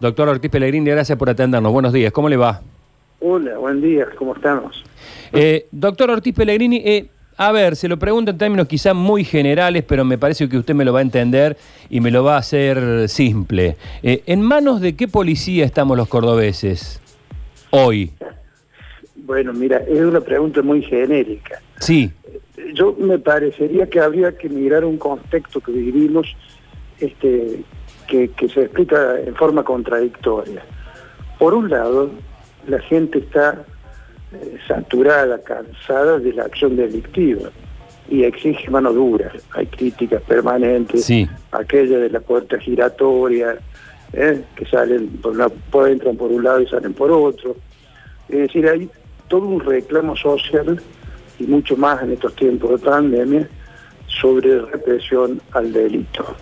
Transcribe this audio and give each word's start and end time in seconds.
Doctor 0.00 0.28
Ortiz 0.28 0.50
Pellegrini, 0.50 0.90
gracias 0.90 1.18
por 1.18 1.28
atendernos. 1.28 1.72
Buenos 1.72 1.92
días, 1.92 2.12
¿cómo 2.12 2.28
le 2.28 2.36
va? 2.36 2.60
Hola, 3.20 3.58
buen 3.58 3.80
día, 3.80 4.06
¿cómo 4.16 4.36
estamos? 4.36 4.84
Eh, 5.32 5.66
doctor 5.72 6.08
Ortiz 6.10 6.32
Pellegrini, 6.32 6.76
eh, 6.84 7.08
a 7.36 7.50
ver, 7.50 7.74
se 7.74 7.88
lo 7.88 7.98
pregunto 7.98 8.30
en 8.30 8.38
términos 8.38 8.68
quizás 8.68 8.94
muy 8.94 9.24
generales, 9.24 9.82
pero 9.82 10.04
me 10.04 10.16
parece 10.16 10.48
que 10.48 10.56
usted 10.56 10.72
me 10.72 10.84
lo 10.84 10.92
va 10.92 11.00
a 11.00 11.02
entender 11.02 11.56
y 11.90 12.00
me 12.00 12.12
lo 12.12 12.22
va 12.22 12.36
a 12.36 12.38
hacer 12.38 13.08
simple. 13.08 13.76
Eh, 14.04 14.22
¿En 14.26 14.40
manos 14.40 14.80
de 14.80 14.94
qué 14.94 15.08
policía 15.08 15.64
estamos 15.64 15.96
los 15.96 16.06
cordobeses 16.06 17.00
hoy? 17.70 18.12
Bueno, 19.16 19.52
mira, 19.52 19.78
es 19.78 20.00
una 20.00 20.20
pregunta 20.20 20.62
muy 20.62 20.80
genérica. 20.82 21.60
Sí. 21.80 22.12
Yo 22.72 22.94
me 23.00 23.18
parecería 23.18 23.88
que 23.88 23.98
habría 23.98 24.30
que 24.38 24.48
mirar 24.48 24.84
un 24.84 24.96
contexto 24.96 25.60
que 25.60 25.72
vivimos 25.72 26.36
este, 27.00 27.64
que, 28.08 28.28
que 28.30 28.48
se 28.48 28.62
explica 28.62 29.20
en 29.20 29.34
forma 29.36 29.62
contradictoria. 29.62 30.62
Por 31.38 31.54
un 31.54 31.70
lado, 31.70 32.10
la 32.66 32.80
gente 32.80 33.18
está 33.20 33.64
eh, 34.32 34.58
saturada, 34.66 35.40
cansada 35.42 36.18
de 36.18 36.32
la 36.32 36.44
acción 36.44 36.76
delictiva 36.76 37.50
y 38.10 38.24
exige 38.24 38.70
mano 38.70 38.92
dura. 38.92 39.30
Hay 39.52 39.66
críticas 39.66 40.22
permanentes, 40.22 41.04
Sí. 41.04 41.28
aquella 41.52 41.98
de 41.98 42.10
la 42.10 42.20
puerta 42.20 42.58
giratoria, 42.58 43.56
¿eh? 44.12 44.42
que 44.56 44.66
salen 44.66 45.08
por 45.22 45.32
una, 45.32 45.48
entran 45.88 46.16
por 46.16 46.32
un 46.32 46.42
lado 46.42 46.60
y 46.60 46.66
salen 46.66 46.94
por 46.94 47.10
otro. 47.10 47.56
Es 48.28 48.38
decir, 48.38 48.66
hay 48.68 48.90
todo 49.28 49.46
un 49.46 49.60
reclamo 49.60 50.16
social 50.16 50.80
y 51.38 51.44
mucho 51.44 51.76
más 51.76 52.02
en 52.02 52.12
estos 52.12 52.34
tiempos 52.34 52.70
de 52.80 52.86
pandemia 52.86 53.48
sobre 54.06 54.60
represión 54.62 55.40
al 55.52 55.72
delito. 55.72 56.34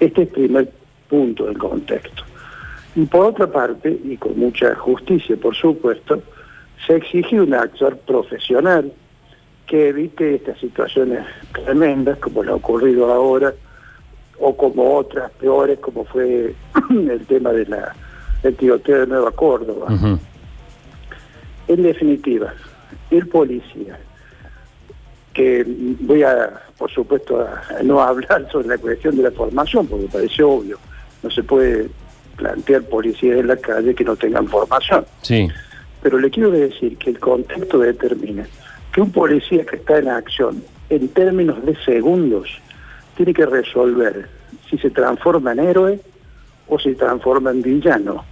Este 0.00 0.22
es 0.22 0.28
el 0.28 0.34
primer 0.34 0.72
punto 1.08 1.46
del 1.46 1.58
contexto. 1.58 2.22
Y 2.96 3.06
por 3.06 3.26
otra 3.26 3.46
parte, 3.46 3.98
y 4.04 4.16
con 4.16 4.38
mucha 4.38 4.74
justicia 4.76 5.36
por 5.36 5.54
supuesto, 5.54 6.22
se 6.86 6.96
exige 6.96 7.40
un 7.40 7.54
actuar 7.54 7.96
profesional 7.96 8.92
que 9.66 9.88
evite 9.88 10.36
estas 10.36 10.58
situaciones 10.58 11.24
tremendas 11.52 12.18
como 12.18 12.42
le 12.42 12.50
ha 12.50 12.54
ocurrido 12.54 13.12
ahora 13.12 13.54
o 14.38 14.56
como 14.56 14.96
otras 14.96 15.30
peores 15.32 15.78
como 15.78 16.04
fue 16.04 16.54
el 16.90 17.26
tema 17.26 17.52
de 17.52 17.66
la, 17.66 17.94
del 18.42 18.56
tiroteo 18.56 19.00
de 19.00 19.06
Nueva 19.06 19.30
Córdoba. 19.32 19.88
En 21.66 21.82
definitiva, 21.82 22.52
el 23.10 23.26
policía, 23.28 23.98
que 25.32 25.64
voy 26.00 26.22
a, 26.22 26.60
por 26.76 26.90
supuesto, 26.90 27.40
a, 27.40 27.82
no 27.82 28.00
hablar 28.02 28.46
sobre 28.52 28.68
la 28.68 28.78
cuestión 28.78 29.16
de 29.16 29.24
la 29.24 29.30
formación, 29.30 29.86
porque 29.86 30.06
parece 30.06 30.42
obvio, 30.42 30.78
no 31.24 31.30
se 31.30 31.42
puede 31.42 31.88
plantear 32.36 32.82
policías 32.82 33.38
en 33.38 33.48
la 33.48 33.56
calle 33.56 33.94
que 33.94 34.04
no 34.04 34.14
tengan 34.14 34.46
formación. 34.46 35.06
Sí. 35.22 35.48
Pero 36.02 36.18
le 36.18 36.30
quiero 36.30 36.50
decir 36.50 36.98
que 36.98 37.10
el 37.10 37.18
contexto 37.18 37.78
determina 37.78 38.46
que 38.92 39.00
un 39.00 39.10
policía 39.10 39.64
que 39.64 39.76
está 39.76 39.98
en 39.98 40.08
acción, 40.08 40.62
en 40.90 41.08
términos 41.08 41.64
de 41.64 41.74
segundos, 41.84 42.60
tiene 43.16 43.32
que 43.32 43.46
resolver 43.46 44.28
si 44.68 44.76
se 44.78 44.90
transforma 44.90 45.52
en 45.52 45.60
héroe 45.60 46.00
o 46.68 46.78
se 46.78 46.94
transforma 46.94 47.50
en 47.50 47.62
villano. 47.62 48.24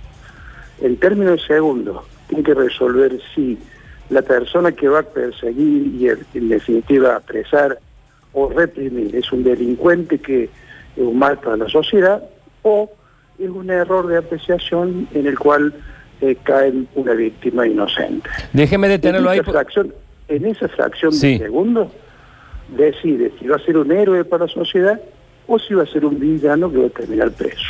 En 0.80 0.96
términos 0.98 1.40
de 1.40 1.46
segundos, 1.46 2.04
tiene 2.28 2.44
que 2.44 2.54
resolver 2.54 3.18
si 3.34 3.58
la 4.10 4.20
persona 4.20 4.72
que 4.72 4.88
va 4.88 5.00
a 5.00 5.02
perseguir 5.02 5.86
y 5.98 6.08
en, 6.08 6.48
definitiva 6.48 7.16
apresar 7.16 7.78
o 8.34 8.50
reprimir 8.50 9.16
es 9.16 9.32
un 9.32 9.42
delincuente 9.42 10.18
que 10.18 10.44
es 10.44 10.50
un 11.02 11.18
mal 11.18 11.38
para 11.38 11.56
la 11.56 11.68
sociedad 11.68 12.22
o 12.62 12.90
es 13.38 13.48
un 13.50 13.70
error 13.70 14.06
de 14.06 14.18
apreciación 14.18 15.08
en 15.14 15.26
el 15.26 15.38
cual 15.38 15.74
eh, 16.20 16.36
cae 16.42 16.72
una 16.94 17.12
víctima 17.14 17.66
inocente. 17.66 18.28
Déjeme 18.52 18.88
detenerlo 18.88 19.32
en, 19.32 19.40
ahí. 19.40 19.44
fracción, 19.44 19.92
en 20.28 20.46
esa 20.46 20.68
fracción 20.68 21.12
Sí. 21.12 21.38
de 21.38 21.44
segundo 21.46 21.90
decide 22.76 23.32
si 23.38 23.46
va 23.48 23.56
a 23.56 23.58
ser 23.60 23.76
un 23.76 23.90
héroe 23.92 24.24
para 24.24 24.46
la 24.46 24.52
sociedad 24.52 25.00
o 25.46 25.58
si 25.58 25.74
va 25.74 25.82
a 25.82 25.86
ser 25.86 26.04
un 26.04 26.18
villano 26.18 26.70
que 26.70 26.78
va 26.78 26.86
a 26.86 26.90
terminar 26.90 27.30
preso. 27.32 27.62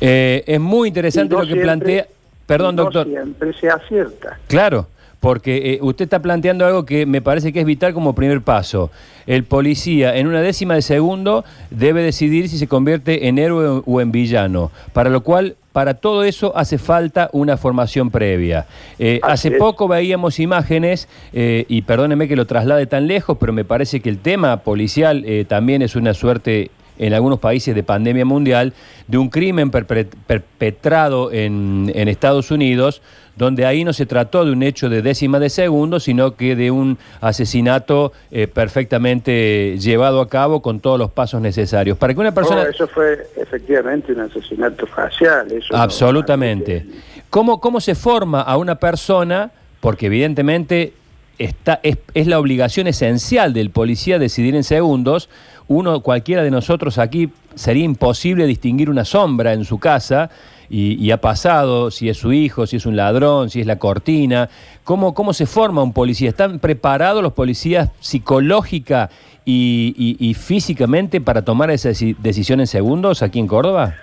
Eh, 0.00 0.44
es 0.46 0.60
muy 0.60 0.88
interesante 0.88 1.34
no 1.34 1.40
lo 1.40 1.46
que 1.46 1.52
siempre- 1.54 1.64
plantea. 1.64 2.06
Perdón, 2.46 2.76
no 2.76 2.84
doctor. 2.84 3.06
siempre 3.08 3.52
se 3.54 3.68
acierta. 3.68 4.38
Claro, 4.46 4.86
porque 5.26 5.72
eh, 5.72 5.78
usted 5.82 6.04
está 6.04 6.22
planteando 6.22 6.64
algo 6.64 6.86
que 6.86 7.04
me 7.04 7.20
parece 7.20 7.52
que 7.52 7.58
es 7.58 7.66
vital 7.66 7.92
como 7.92 8.14
primer 8.14 8.42
paso. 8.42 8.92
El 9.26 9.42
policía 9.42 10.16
en 10.16 10.28
una 10.28 10.40
décima 10.40 10.74
de 10.74 10.82
segundo 10.82 11.44
debe 11.70 12.00
decidir 12.00 12.48
si 12.48 12.58
se 12.58 12.68
convierte 12.68 13.26
en 13.26 13.38
héroe 13.38 13.82
o 13.84 14.00
en 14.00 14.12
villano, 14.12 14.70
para 14.92 15.10
lo 15.10 15.22
cual 15.22 15.56
para 15.76 15.92
todo 15.92 16.24
eso 16.24 16.56
hace 16.56 16.78
falta 16.78 17.28
una 17.32 17.58
formación 17.58 18.10
previa. 18.10 18.64
Eh, 18.98 19.20
hace 19.22 19.48
es. 19.48 19.58
poco 19.58 19.88
veíamos 19.88 20.38
imágenes, 20.38 21.06
eh, 21.34 21.66
y 21.68 21.82
perdóneme 21.82 22.28
que 22.28 22.34
lo 22.34 22.46
traslade 22.46 22.86
tan 22.86 23.06
lejos, 23.06 23.36
pero 23.38 23.52
me 23.52 23.64
parece 23.64 24.00
que 24.00 24.08
el 24.08 24.20
tema 24.20 24.58
policial 24.58 25.24
eh, 25.26 25.44
también 25.46 25.82
es 25.82 25.94
una 25.94 26.14
suerte 26.14 26.70
en 26.98 27.14
algunos 27.14 27.38
países 27.38 27.74
de 27.74 27.82
pandemia 27.82 28.24
mundial, 28.24 28.72
de 29.06 29.18
un 29.18 29.28
crimen 29.28 29.70
perpetrado 29.70 31.30
en, 31.32 31.90
en 31.94 32.08
Estados 32.08 32.50
Unidos, 32.50 33.02
donde 33.36 33.66
ahí 33.66 33.84
no 33.84 33.92
se 33.92 34.06
trató 34.06 34.44
de 34.46 34.52
un 34.52 34.62
hecho 34.62 34.88
de 34.88 35.02
décima 35.02 35.38
de 35.38 35.50
segundo, 35.50 36.00
sino 36.00 36.36
que 36.36 36.56
de 36.56 36.70
un 36.70 36.96
asesinato 37.20 38.12
eh, 38.30 38.46
perfectamente 38.46 39.76
llevado 39.78 40.20
a 40.22 40.28
cabo 40.28 40.62
con 40.62 40.80
todos 40.80 40.98
los 40.98 41.10
pasos 41.10 41.40
necesarios. 41.42 41.98
Para 41.98 42.14
que 42.14 42.20
una 42.20 42.32
persona... 42.32 42.62
Eso 42.62 42.88
fue 42.88 43.26
efectivamente 43.36 44.12
un 44.12 44.20
asesinato 44.20 44.86
facial. 44.86 45.52
Eso 45.52 45.74
no- 45.74 45.78
Absolutamente. 45.82 46.86
¿Cómo, 47.28 47.60
¿Cómo 47.60 47.80
se 47.80 47.94
forma 47.94 48.40
a 48.40 48.56
una 48.56 48.76
persona? 48.76 49.50
Porque 49.80 50.06
evidentemente 50.06 50.94
está, 51.38 51.80
es, 51.82 51.98
es 52.14 52.26
la 52.26 52.38
obligación 52.38 52.86
esencial 52.86 53.52
del 53.52 53.70
policía 53.70 54.18
decidir 54.18 54.54
en 54.54 54.64
segundos. 54.64 55.28
Uno, 55.68 56.00
cualquiera 56.00 56.42
de 56.42 56.50
nosotros 56.50 56.98
aquí, 56.98 57.30
sería 57.54 57.84
imposible 57.84 58.46
distinguir 58.46 58.88
una 58.90 59.04
sombra 59.04 59.52
en 59.52 59.64
su 59.64 59.78
casa 59.78 60.30
y, 60.68 61.10
ha 61.12 61.20
pasado 61.20 61.90
si 61.90 62.08
es 62.08 62.16
su 62.16 62.32
hijo, 62.32 62.66
si 62.66 62.76
es 62.76 62.86
un 62.86 62.96
ladrón, 62.96 63.50
si 63.50 63.60
es 63.60 63.66
la 63.66 63.78
cortina. 63.78 64.48
¿Cómo, 64.84 65.14
cómo 65.14 65.32
se 65.32 65.46
forma 65.46 65.82
un 65.82 65.92
policía? 65.92 66.28
¿Están 66.28 66.58
preparados 66.58 67.22
los 67.22 67.32
policías 67.32 67.90
psicológica 68.00 69.10
y, 69.44 70.16
y- 70.18 70.34
físicamente 70.34 71.20
para 71.20 71.42
tomar 71.42 71.70
esa 71.70 71.90
deci- 71.90 72.16
decisión 72.18 72.60
en 72.60 72.66
segundos 72.66 73.22
aquí 73.22 73.38
en 73.38 73.46
Córdoba? 73.46 73.94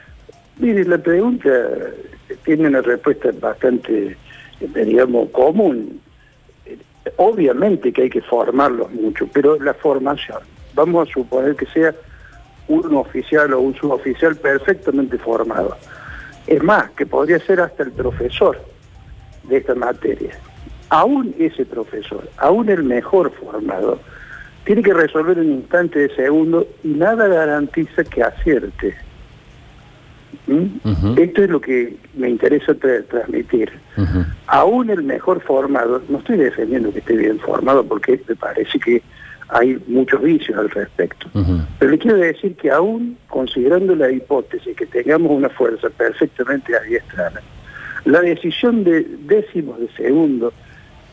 Mire, 0.58 0.86
la 0.86 0.98
pregunta 0.98 1.50
tiene 2.46 2.68
una 2.68 2.82
respuesta 2.82 3.30
bastante, 3.42 4.16
eh, 4.62 4.86
digamos, 4.86 5.30
común. 5.32 6.00
Obviamente 7.18 7.92
que 7.92 8.04
hay 8.04 8.10
que 8.10 8.22
formarlos 8.22 8.92
mucho, 8.92 9.28
pero 9.34 9.60
la 9.60 9.74
formación, 9.74 10.40
vamos 10.74 11.08
a 11.08 11.12
suponer 11.12 11.56
que 11.56 11.66
sea 11.68 11.94
un 12.68 12.96
oficial 12.96 13.54
o 13.54 13.60
un 13.60 13.76
suboficial 13.76 14.36
perfectamente 14.36 15.18
formado. 15.18 15.76
Es 16.48 16.64
más, 16.64 16.92
que 16.92 17.06
podría 17.06 17.40
ser 17.40 17.62
hasta 17.62 17.84
el 17.84 17.92
profesor 17.92 18.60
de 19.44 19.58
esta 19.58 19.76
materia. 19.76 20.38
Aún 20.90 21.36
ese 21.40 21.66
profesor, 21.66 22.30
aún 22.38 22.70
el 22.70 22.84
mejor 22.84 23.32
formado, 23.32 24.00
tiene 24.66 24.82
que 24.82 24.94
resolver 24.94 25.38
en 25.38 25.52
un 25.52 25.54
instante 25.60 26.00
de 26.00 26.16
segundo 26.16 26.68
y 26.84 26.90
nada 26.90 27.28
garantiza 27.28 28.04
que 28.04 28.24
acierte. 28.24 28.96
¿Mm? 30.48 31.18
Esto 31.18 31.44
es 31.44 31.50
lo 31.50 31.62
que 31.62 31.96
me 32.16 32.30
interesa 32.30 32.74
tra- 32.74 33.06
transmitir. 33.08 33.72
Aún 34.48 34.90
el 34.90 35.04
mejor 35.04 35.42
formado, 35.42 36.02
no 36.10 36.18
estoy 36.20 36.38
defendiendo 36.38 36.92
que 36.92 37.00
esté 37.00 37.16
bien 37.16 37.40
formado 37.40 37.84
porque 37.86 38.20
me 38.28 38.36
parece 38.36 38.80
que 38.80 39.02
hay 39.50 39.78
muchos 39.88 40.22
vicios 40.22 40.58
al 40.58 40.70
respecto. 40.70 41.28
Pero 41.80 41.92
le 41.92 41.98
quiero 41.98 42.18
decir 42.18 42.56
que 42.56 42.72
aún 42.72 43.18
considerando 43.28 43.96
la 43.96 44.10
hipótesis 44.12 44.76
que 44.76 44.86
tengamos 44.86 45.32
una 45.32 45.50
fuerza 45.50 45.90
perfectamente 45.90 46.76
adiestrada, 46.76 47.42
la 48.06 48.22
decisión 48.22 48.84
de 48.84 49.06
décimos 49.26 49.80
de 49.80 49.88
segundo 49.96 50.52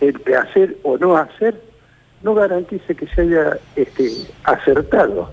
entre 0.00 0.36
hacer 0.36 0.76
o 0.82 0.96
no 0.98 1.16
hacer 1.16 1.60
no 2.22 2.34
garantiza 2.34 2.94
que 2.94 3.06
se 3.08 3.20
haya 3.22 3.58
este, 3.76 4.10
acertado. 4.44 5.30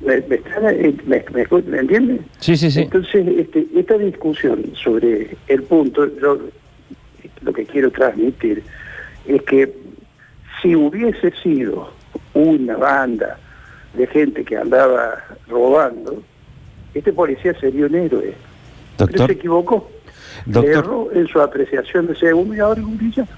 ¿Me, 0.00 0.16
me, 0.28 0.36
eh, 0.36 0.94
me- 1.06 1.24
me- 1.32 1.62
me 1.62 1.78
entiende? 1.78 2.20
Sí, 2.38 2.56
sí, 2.56 2.70
sí. 2.70 2.82
Entonces, 2.82 3.26
este, 3.38 3.66
esta 3.74 3.96
discusión 3.96 4.62
sobre 4.74 5.36
el 5.48 5.62
punto, 5.62 6.06
yo 6.20 6.38
lo 7.42 7.52
que 7.52 7.64
quiero 7.64 7.90
transmitir 7.90 8.62
es 9.26 9.42
que 9.42 9.72
si 10.60 10.74
hubiese 10.76 11.32
sido 11.42 11.90
una 12.34 12.76
banda 12.76 13.38
de 13.94 14.06
gente 14.06 14.44
que 14.44 14.56
andaba 14.56 15.24
robando, 15.48 16.22
este 16.94 17.12
policía 17.12 17.58
sería 17.58 17.86
un 17.86 17.94
héroe. 17.94 18.34
Pero 18.96 19.06
Doctor, 19.08 19.26
se 19.26 19.32
equivocó. 19.32 19.90
Doctor. 20.44 20.70
Erró 20.74 21.12
en 21.12 21.26
su 21.28 21.40
apreciación 21.40 22.06
de 22.06 22.16
segundo 22.16 22.54
y 22.54 22.58
ahora 22.60 22.80
es 22.80 22.86
un 22.86 22.98
villano. 22.98 23.28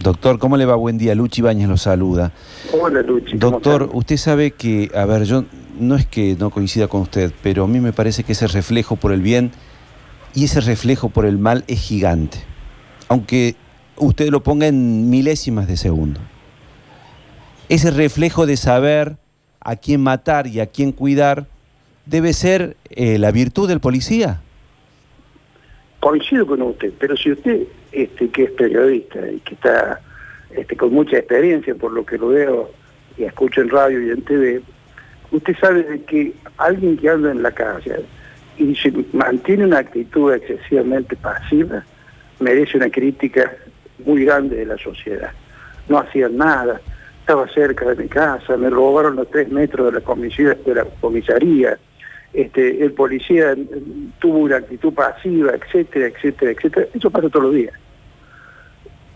doctor, 0.00 0.38
¿cómo 0.38 0.56
le 0.56 0.64
va? 0.66 0.74
Buen 0.74 0.98
día. 0.98 1.14
Luchi 1.14 1.42
Bañez 1.42 1.68
lo 1.68 1.76
saluda. 1.76 2.32
Hola, 2.72 3.02
Luchi. 3.02 3.38
¿cómo 3.38 3.52
Doctor, 3.52 3.90
usted 3.92 4.16
sabe 4.16 4.50
que, 4.52 4.90
a 4.94 5.04
ver, 5.06 5.22
yo 5.24 5.44
no 5.78 5.96
es 5.96 6.06
que 6.06 6.36
no 6.38 6.50
coincida 6.50 6.88
con 6.88 7.02
usted, 7.02 7.32
pero 7.42 7.64
a 7.64 7.68
mí 7.68 7.80
me 7.80 7.92
parece 7.92 8.24
que 8.24 8.32
ese 8.32 8.46
reflejo 8.46 8.96
por 8.96 9.12
el 9.12 9.22
bien 9.22 9.50
y 10.34 10.44
ese 10.44 10.60
reflejo 10.60 11.08
por 11.08 11.26
el 11.26 11.38
mal 11.38 11.64
es 11.66 11.80
gigante. 11.80 12.38
Aunque 13.08 13.56
usted 13.96 14.30
lo 14.30 14.42
ponga 14.42 14.66
en 14.66 15.10
milésimas 15.10 15.66
de 15.66 15.76
segundo. 15.76 16.20
Ese 17.68 17.90
reflejo 17.90 18.46
de 18.46 18.56
saber 18.56 19.16
a 19.60 19.76
quién 19.76 20.00
matar 20.02 20.46
y 20.46 20.60
a 20.60 20.66
quién 20.66 20.92
cuidar 20.92 21.46
debe 22.06 22.32
ser 22.32 22.76
eh, 22.90 23.18
la 23.18 23.30
virtud 23.30 23.68
del 23.68 23.80
policía. 23.80 24.40
Coincido 26.00 26.46
con 26.46 26.62
usted, 26.62 26.92
pero 26.98 27.16
si 27.16 27.32
usted, 27.32 27.64
este, 27.92 28.30
que 28.30 28.44
es 28.44 28.50
periodista 28.52 29.30
y 29.30 29.40
que 29.40 29.54
está 29.54 30.00
este, 30.50 30.76
con 30.76 30.92
mucha 30.92 31.18
experiencia 31.18 31.74
por 31.74 31.92
lo 31.92 32.06
que 32.06 32.16
lo 32.16 32.28
veo 32.28 32.70
y 33.18 33.24
escucho 33.24 33.60
en 33.60 33.68
radio 33.68 34.00
y 34.00 34.10
en 34.10 34.22
TV, 34.22 34.62
usted 35.30 35.56
sabe 35.58 35.82
de 35.82 36.02
que 36.04 36.32
alguien 36.56 36.96
que 36.96 37.08
anda 37.08 37.30
en 37.30 37.42
la 37.42 37.50
calle 37.50 38.04
y 38.56 38.74
se 38.74 38.92
mantiene 39.12 39.64
una 39.64 39.78
actitud 39.78 40.32
excesivamente 40.32 41.16
pasiva, 41.16 41.84
merece 42.40 42.76
una 42.76 42.90
crítica 42.90 43.52
muy 44.04 44.24
grande 44.24 44.56
de 44.56 44.66
la 44.66 44.78
sociedad. 44.78 45.30
No 45.88 45.98
hacían 45.98 46.36
nada, 46.36 46.80
estaba 47.20 47.48
cerca 47.48 47.86
de 47.86 48.02
mi 48.02 48.08
casa, 48.08 48.56
me 48.56 48.70
robaron 48.70 49.16
los 49.16 49.30
tres 49.30 49.48
metros 49.50 49.86
de 49.86 50.00
la, 50.00 50.04
comisaría, 50.04 50.54
de 50.54 50.74
la 50.74 50.84
comisaría, 51.00 51.78
este, 52.32 52.84
el 52.84 52.92
policía 52.92 53.54
tuvo 54.18 54.38
una 54.38 54.56
actitud 54.56 54.92
pasiva, 54.92 55.52
etcétera, 55.52 56.08
etcétera, 56.08 56.52
etcétera. 56.52 56.86
Eso 56.92 57.10
pasa 57.10 57.28
todos 57.28 57.46
los 57.46 57.54
días. 57.54 57.74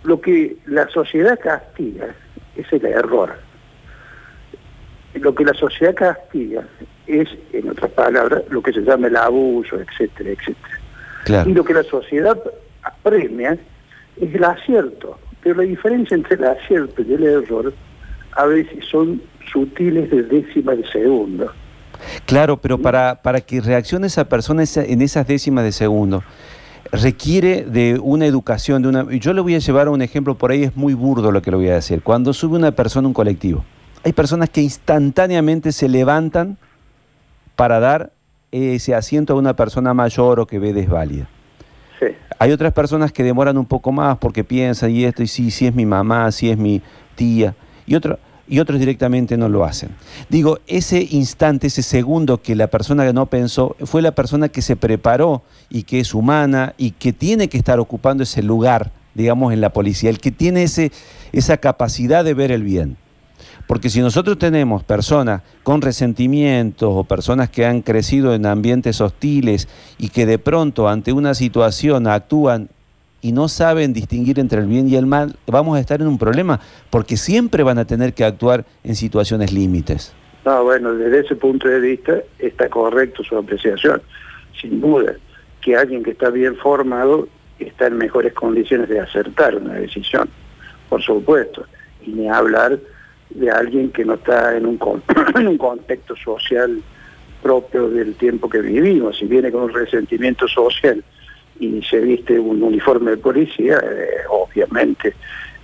Lo 0.05 0.21
que 0.21 0.57
la 0.67 0.89
sociedad 0.89 1.39
castiga 1.39 2.15
es 2.57 2.73
el 2.73 2.85
error. 2.87 3.37
Lo 5.15 5.35
que 5.35 5.45
la 5.45 5.55
sociedad 5.55 5.95
castiga 5.95 6.67
es, 7.07 7.29
en 7.53 7.71
otras 7.71 7.91
palabras, 7.93 8.43
lo 8.51 8.63
que 8.63 8.73
se 8.73 8.81
llama 8.81 9.09
el 9.09 9.17
abuso, 9.17 9.79
etcétera, 9.79 10.31
etcétera. 10.31 11.45
Y 11.47 11.53
lo 11.53 11.65
que 11.65 11.75
la 11.75 11.83
sociedad 11.83 12.39
premia 13.03 13.59
es 14.21 14.35
el 14.35 14.45
acierto. 14.45 15.19
Pero 15.43 15.57
la 15.57 15.63
diferencia 15.63 16.15
entre 16.15 16.37
el 16.37 16.45
acierto 16.45 17.03
y 17.03 17.13
el 17.13 17.25
error 17.25 17.73
a 18.33 18.47
veces 18.47 18.85
son 18.91 19.21
sutiles 19.53 20.11
de 20.11 20.23
décimas 20.23 20.79
de 20.79 20.87
segundo. 20.89 21.53
Claro, 22.27 22.57
pero 22.57 22.79
para, 22.79 23.21
para 23.23 23.41
que 23.41 23.61
reaccione 23.61 24.07
esa 24.07 24.29
persona 24.29 24.65
en 24.77 25.03
esas 25.03 25.27
décimas 25.27 25.65
de 25.65 25.73
segundo, 25.73 26.25
requiere 26.91 27.65
de 27.65 27.99
una 28.03 28.27
educación, 28.27 28.83
de 28.83 28.89
una... 28.89 29.07
Yo 29.13 29.33
le 29.33 29.41
voy 29.41 29.55
a 29.55 29.59
llevar 29.59 29.87
a 29.87 29.91
un 29.91 30.03
ejemplo, 30.03 30.37
por 30.37 30.51
ahí 30.51 30.65
es 30.65 30.77
muy 30.77 30.95
burdo 30.95 31.31
lo 31.31 31.43
que 31.43 31.51
le 31.51 31.57
voy 31.57 31.69
a 31.69 31.75
decir. 31.75 32.03
Cuando 32.03 32.33
sube 32.33 32.57
una 32.57 32.73
persona 32.73 33.07
a 33.07 33.09
un 33.09 33.15
colectivo, 33.15 33.65
hay 34.05 34.13
personas 34.13 34.51
que 34.51 34.63
instantáneamente 34.63 35.73
se 35.73 35.89
levantan 35.89 36.59
para 37.57 37.81
dar 37.81 38.13
ese 38.51 38.95
asiento 38.95 39.33
a 39.33 39.37
una 39.37 39.55
persona 39.55 39.95
mayor 39.95 40.41
o 40.41 40.47
que 40.47 40.59
ve 40.59 40.73
desválida. 40.73 41.29
Sí. 42.01 42.07
Hay 42.39 42.53
otras 42.53 42.73
personas 42.73 43.13
que 43.13 43.23
demoran 43.23 43.57
un 43.57 43.67
poco 43.67 43.93
más 43.93 44.19
porque 44.19 44.45
piensan, 44.45 44.91
y 44.91 45.05
esto, 45.05 45.23
y 45.23 45.27
sí, 45.27 45.51
sí 45.51 45.67
es 45.67 45.75
mi 45.75 45.87
mamá, 45.87 46.31
sí 46.33 46.51
es 46.51 46.59
mi 46.59 46.83
tía, 47.15 47.55
y 47.87 47.95
otro 47.95 48.19
y 48.49 48.59
otros 48.59 48.79
directamente 48.81 49.39
no 49.39 49.49
lo 49.49 49.65
hacen. 49.65 49.91
Digo, 50.29 50.59
ese 50.67 51.07
instante, 51.11 51.69
ese 51.69 51.83
segundo 51.83 52.43
que 52.43 52.55
la 52.55 52.67
persona 52.67 53.07
que 53.07 53.15
no 53.15 53.25
pensó, 53.25 53.77
fue 53.85 54.03
la 54.03 54.15
persona 54.15 54.49
que 54.51 54.61
se 54.61 54.77
preparó 54.77 55.43
y 55.71 55.85
que 55.85 56.01
es 56.01 56.13
humana 56.13 56.75
y 56.77 56.91
que 56.91 57.15
tiene 57.15 57.49
que 57.49 57.57
estar 57.57 57.81
ocupando 57.81 58.25
ese 58.25 58.43
lugar, 58.43 58.91
digamos, 59.15 59.55
en 59.55 59.63
la 59.63 59.73
policía, 59.73 60.11
el 60.11 60.19
que 60.19 60.33
tiene 60.33 60.65
ese, 60.65 60.93
esa 61.33 61.57
capacidad 61.57 62.25
de 62.25 62.35
ver 62.35 62.51
el 62.51 62.63
bien. 62.63 62.99
Porque 63.73 63.89
si 63.89 64.03
nosotros 64.03 64.37
tenemos 64.37 64.85
personas 64.85 65.41
con 65.63 65.81
resentimientos 65.81 66.91
o 66.93 67.05
personas 67.05 67.49
que 67.49 67.65
han 67.65 67.81
crecido 67.81 68.35
en 68.35 68.45
ambientes 68.45 69.01
hostiles 69.01 69.67
y 69.97 70.11
que 70.11 70.27
de 70.27 70.39
pronto 70.39 70.91
ante 70.91 71.11
una 71.11 71.33
situación 71.33 72.07
actúan 72.07 72.69
y 73.23 73.33
no 73.33 73.49
saben 73.49 73.95
distinguir 73.95 74.39
entre 74.41 74.61
el 74.61 74.67
bien 74.67 74.91
y 74.91 74.97
el 74.97 75.07
mal, 75.07 75.37
vamos 75.47 75.79
a 75.79 75.81
estar 75.81 76.03
en 76.03 76.07
un 76.07 76.19
problema, 76.19 76.61
porque 76.91 77.17
siempre 77.17 77.63
van 77.63 77.79
a 77.79 77.87
tener 77.87 78.13
que 78.13 78.27
actuar 78.27 78.67
en 78.85 78.95
situaciones 78.95 79.55
límites. 79.55 80.13
No, 80.45 80.65
bueno, 80.65 80.93
desde 80.93 81.21
ese 81.21 81.37
punto 81.37 81.67
de 81.67 81.81
vista 81.81 82.19
está 82.41 82.69
correcto 82.69 83.25
su 83.25 83.39
apreciación, 83.39 84.03
sin 84.61 84.83
duda, 84.83 85.15
que 85.63 85.77
alguien 85.77 86.03
que 86.03 86.11
está 86.11 86.29
bien 86.29 86.57
formado 86.57 87.27
está 87.59 87.87
en 87.87 87.97
mejores 87.97 88.35
condiciones 88.35 88.91
de 88.91 89.01
acertar 89.01 89.57
una 89.57 89.73
decisión, 89.73 90.29
por 90.91 91.01
supuesto, 91.01 91.65
y 92.05 92.11
ni 92.11 92.29
hablar 92.29 92.79
de 93.35 93.51
alguien 93.51 93.91
que 93.91 94.05
no 94.05 94.15
está 94.15 94.57
en 94.57 94.67
un, 94.67 94.79
en 95.37 95.49
un 95.49 95.59
contexto 95.59 96.15
social 96.17 96.83
propio 97.43 97.89
del 97.89 98.15
tiempo 98.15 98.49
que 98.49 98.61
vivimos, 98.61 99.19
si 99.19 99.27
viene 99.27 99.51
con 99.51 99.65
un 99.65 99.73
resentimiento 99.73 100.47
social 100.47 101.03
y 101.59 101.83
se 101.83 101.99
viste 101.99 102.39
un 102.39 102.63
uniforme 102.63 103.13
de 103.13 103.17
policía, 103.19 103.79
eh, 103.83 104.09
obviamente 104.31 105.15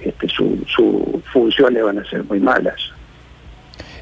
este, 0.01 0.29
sus 0.29 0.61
su 0.69 1.23
funciones 1.33 1.83
van 1.83 1.99
a 1.99 2.05
ser 2.05 2.25
muy 2.25 2.41
malas. 2.41 2.93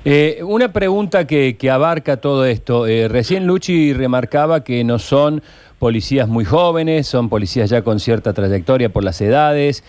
Eh, 0.04 0.40
una 0.44 0.72
pregunta 0.72 1.26
que, 1.26 1.56
abarca 1.70 2.18
todo 2.18 2.44
esto. 2.44 2.86
Eh, 2.86 3.08
recién 3.08 3.46
Luchi 3.46 3.92
remarcaba 3.92 4.62
que 4.62 4.84
no 4.84 4.98
son 4.98 5.42
policías 5.80 6.28
muy 6.28 6.44
jóvenes, 6.44 7.08
son 7.08 7.28
policías 7.28 7.70
ya 7.70 7.82
con 7.82 7.98
cierta 7.98 8.32
trayectoria 8.32 8.88
por 8.88 9.02
las 9.02 9.20
edades. 9.20 9.82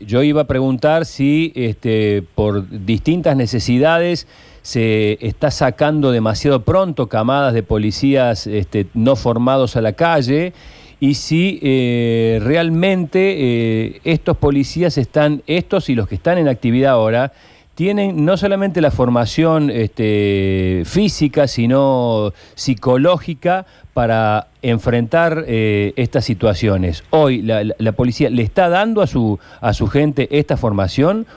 Yo 0.00 0.22
iba 0.22 0.42
a 0.42 0.46
preguntar 0.46 1.06
si 1.06 1.52
este, 1.54 2.22
por 2.34 2.68
distintas 2.68 3.36
necesidades 3.36 4.26
se 4.62 5.18
está 5.26 5.50
sacando 5.50 6.12
demasiado 6.12 6.62
pronto 6.62 7.08
camadas 7.08 7.54
de 7.54 7.62
policías 7.62 8.46
este, 8.46 8.86
no 8.94 9.16
formados 9.16 9.76
a 9.76 9.80
la 9.80 9.94
calle 9.94 10.52
y 11.00 11.14
si 11.14 11.60
eh, 11.62 12.40
realmente 12.42 13.36
eh, 13.38 14.00
estos 14.04 14.36
policías 14.36 14.98
están, 14.98 15.42
estos 15.46 15.88
y 15.88 15.94
los 15.94 16.08
que 16.08 16.16
están 16.16 16.38
en 16.38 16.48
actividad 16.48 16.92
ahora, 16.92 17.32
tienen 17.78 18.24
no 18.24 18.36
solamente 18.36 18.80
la 18.80 18.90
formación 18.90 19.70
este, 19.70 20.82
física, 20.84 21.46
sino 21.46 22.32
psicológica 22.56 23.66
para 23.94 24.48
enfrentar 24.62 25.44
eh, 25.46 25.92
estas 25.94 26.24
situaciones. 26.24 27.04
Hoy 27.10 27.40
la, 27.40 27.92
policía 27.92 28.30
le 28.30 28.42
está 28.42 28.68
dando 28.68 29.00
a 29.00 29.06
su, 29.06 29.38
a 29.60 29.72
su 29.74 29.86
gente 29.86 30.26
esta 30.32 30.56
formación 30.56 31.28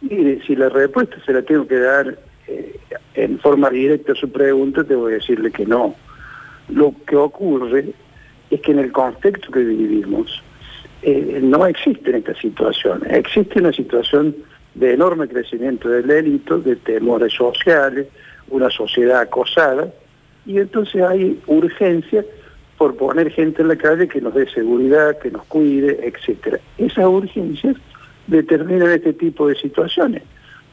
Mire, 0.00 0.40
si 0.44 0.56
la 0.56 0.70
respuesta 0.70 1.14
se 1.24 1.32
la 1.32 1.42
tengo 1.42 1.68
que 1.68 1.78
dar 1.78 2.18
eh, 2.48 2.76
en 3.14 3.38
forma 3.38 3.70
directa 3.70 4.10
a 4.10 4.16
su 4.16 4.28
pregunta, 4.32 4.82
te 4.82 4.96
voy 4.96 5.12
a 5.12 5.16
decirle 5.18 5.52
que 5.52 5.66
no. 5.66 5.94
Lo 6.68 6.92
que 7.06 7.14
ocurre 7.14 7.92
es 8.50 8.60
que 8.60 8.72
en 8.72 8.80
el 8.80 8.90
contexto 8.90 9.52
que 9.52 9.60
vivimos 9.60 10.42
eh, 11.02 11.38
no 11.40 11.64
existen 11.64 12.16
estas 12.16 12.38
situaciones. 12.38 13.12
Existe 13.12 13.60
una 13.60 13.72
situación 13.72 14.34
de 14.76 14.92
enorme 14.92 15.26
crecimiento 15.26 15.88
del 15.88 16.06
delito, 16.06 16.58
de 16.58 16.76
temores 16.76 17.32
sociales, 17.32 18.06
una 18.48 18.70
sociedad 18.70 19.20
acosada, 19.20 19.92
y 20.44 20.58
entonces 20.58 21.02
hay 21.02 21.40
urgencia 21.46 22.24
por 22.76 22.94
poner 22.96 23.30
gente 23.30 23.62
en 23.62 23.68
la 23.68 23.76
calle 23.76 24.06
que 24.06 24.20
nos 24.20 24.34
dé 24.34 24.48
seguridad, 24.50 25.18
que 25.18 25.30
nos 25.30 25.44
cuide, 25.46 26.06
etcétera. 26.06 26.60
Esas 26.76 27.06
urgencias 27.06 27.76
determinan 28.26 28.90
este 28.90 29.14
tipo 29.14 29.48
de 29.48 29.54
situaciones, 29.56 30.22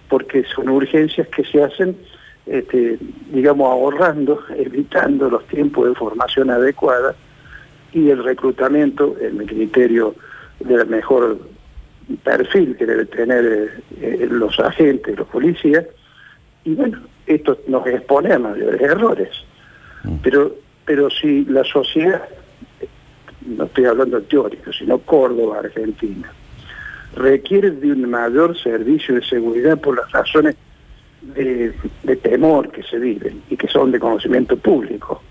porque 0.09 0.43
son 0.53 0.67
urgencias 0.67 1.27
que 1.29 1.45
se 1.45 1.63
hacen, 1.63 1.95
este, 2.45 2.99
digamos, 3.31 3.71
ahorrando, 3.71 4.43
evitando 4.57 5.29
los 5.29 5.47
tiempos 5.47 5.87
de 5.87 5.95
formación 5.95 6.49
adecuada 6.49 7.15
y 7.93 8.09
el 8.09 8.21
reclutamiento, 8.21 9.15
en 9.21 9.37
mi 9.37 9.45
criterio, 9.45 10.13
del 10.59 10.87
mejor 10.87 11.52
perfil 12.23 12.75
que 12.77 12.85
deben 12.85 13.07
tener 13.07 13.83
eh, 14.01 14.27
los 14.29 14.59
agentes, 14.59 15.17
los 15.17 15.27
policías, 15.27 15.85
y 16.65 16.75
bueno, 16.75 17.01
esto 17.25 17.57
nos 17.67 17.85
expone 17.87 18.33
a 18.33 18.39
mayores 18.39 18.81
errores. 18.81 19.29
Mm. 20.03 20.15
Pero, 20.23 20.55
pero 20.85 21.09
si 21.09 21.45
la 21.45 21.63
sociedad, 21.63 22.23
no 23.45 23.65
estoy 23.65 23.85
hablando 23.85 24.21
teórico, 24.21 24.71
sino 24.71 24.99
Córdoba, 24.99 25.59
Argentina, 25.59 26.31
requiere 27.15 27.71
de 27.71 27.91
un 27.91 28.09
mayor 28.09 28.57
servicio 28.57 29.15
de 29.15 29.23
seguridad 29.23 29.79
por 29.79 29.97
las 29.97 30.11
razones 30.11 30.55
de, 31.21 31.73
temor 32.21 32.71
que 32.71 32.83
se 32.83 32.99
viven 32.99 33.41
y 33.49 33.57
que 33.57 33.67
son 33.67 33.91
de 33.91 33.99
conocimiento 33.99 34.57
público. 34.57 35.21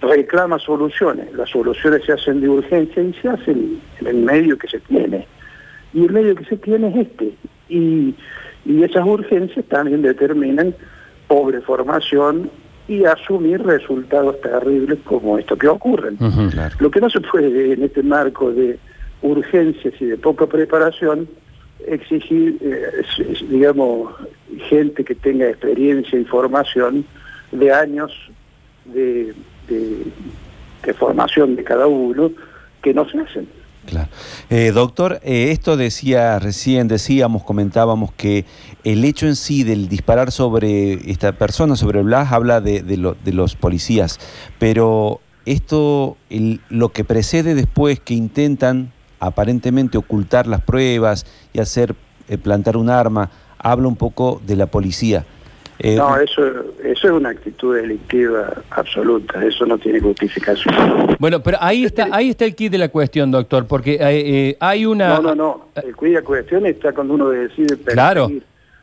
Reclama 0.00 0.58
soluciones, 0.58 1.32
las 1.32 1.50
soluciones 1.50 2.04
se 2.04 2.12
hacen 2.12 2.40
de 2.40 2.48
urgencia 2.48 3.02
y 3.02 3.12
se 3.14 3.28
hacen 3.28 3.80
en 4.00 4.06
el 4.06 4.16
medio 4.16 4.58
que 4.58 4.68
se 4.68 4.78
tiene. 4.80 5.26
Y 5.96 6.04
el 6.04 6.12
medio 6.12 6.34
que 6.34 6.44
se 6.44 6.58
tiene 6.58 6.88
es 6.88 7.08
este. 7.08 7.32
Y, 7.70 8.14
esas 8.66 9.06
urgencias 9.06 9.64
también 9.66 10.02
determinan 10.02 10.74
pobre 11.28 11.60
formación 11.60 12.50
y 12.88 13.04
asumir 13.04 13.62
resultados 13.62 14.40
terribles 14.40 14.98
como 15.04 15.38
esto 15.38 15.56
que 15.56 15.68
ocurren. 15.68 16.18
Lo 16.80 16.90
que 16.90 17.00
no 17.00 17.08
se 17.08 17.20
puede 17.20 17.72
en 17.72 17.84
este 17.84 18.02
marco 18.02 18.52
de 18.52 18.78
urgencias 19.22 19.94
y 20.00 20.04
de 20.04 20.18
poca 20.18 20.46
preparación, 20.46 21.28
exigir, 21.86 22.58
eh, 22.60 23.36
digamos, 23.48 24.12
gente 24.68 25.04
que 25.04 25.14
tenga 25.14 25.48
experiencia 25.48 26.18
y 26.18 26.24
formación 26.24 27.04
de 27.52 27.72
años 27.72 28.12
de, 28.84 29.32
de 29.68 30.92
formación 30.94 31.54
de 31.54 31.62
cada 31.62 31.86
uno 31.86 32.32
que 32.82 32.92
no 32.92 33.08
se 33.08 33.20
hacen. 33.20 33.55
Claro. 33.86 34.08
Eh, 34.50 34.72
doctor, 34.74 35.20
eh, 35.22 35.52
esto 35.52 35.76
decía 35.76 36.38
recién, 36.40 36.88
decíamos, 36.88 37.44
comentábamos 37.44 38.12
que 38.12 38.44
el 38.82 39.04
hecho 39.04 39.26
en 39.26 39.36
sí 39.36 39.62
del 39.62 39.88
disparar 39.88 40.32
sobre 40.32 40.94
esta 41.10 41.32
persona, 41.32 41.76
sobre 41.76 42.02
Blas, 42.02 42.32
habla 42.32 42.60
de, 42.60 42.82
de, 42.82 43.32
los 43.32 43.54
policías, 43.54 44.18
pero 44.58 45.20
esto, 45.44 46.16
lo 46.68 46.88
que 46.90 47.04
precede 47.04 47.54
después 47.54 48.00
que 48.00 48.14
intentan 48.14 48.92
aparentemente 49.20 49.98
ocultar 49.98 50.48
las 50.48 50.62
pruebas 50.62 51.24
y 51.52 51.60
hacer 51.60 51.94
eh, 52.28 52.38
plantar 52.38 52.76
un 52.76 52.90
arma, 52.90 53.30
habla 53.58 53.86
un 53.86 53.96
poco 53.96 54.42
de 54.44 54.56
la 54.56 54.66
policía. 54.66 55.24
Eh, 55.78 55.96
no, 55.96 56.16
eso, 56.18 56.42
eso 56.82 57.06
es 57.06 57.12
una 57.12 57.30
actitud 57.30 57.76
delictiva 57.76 58.62
absoluta, 58.70 59.44
eso 59.44 59.66
no 59.66 59.76
tiene 59.76 60.00
justificación. 60.00 60.74
Bueno, 61.18 61.42
pero 61.42 61.58
ahí 61.60 61.84
está, 61.84 62.08
ahí 62.12 62.30
está 62.30 62.46
el 62.46 62.54
kit 62.54 62.72
de 62.72 62.78
la 62.78 62.88
cuestión, 62.88 63.30
doctor, 63.30 63.66
porque 63.66 63.94
eh, 63.94 63.98
eh, 64.00 64.56
hay 64.58 64.86
una... 64.86 65.16
No, 65.16 65.22
no, 65.22 65.34
no, 65.34 65.68
el 65.76 65.94
kit 65.94 66.08
de 66.08 66.12
la 66.12 66.22
cuestión 66.22 66.64
está 66.66 66.92
cuando 66.92 67.14
uno 67.14 67.28
decide 67.28 67.76
claro. 67.76 68.30